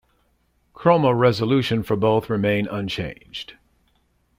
[0.73, 3.53] Chroma resolution for both remain unchanged.